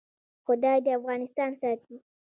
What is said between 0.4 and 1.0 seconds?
خدای دې